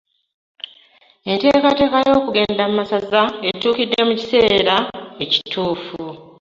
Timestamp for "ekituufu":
5.23-6.03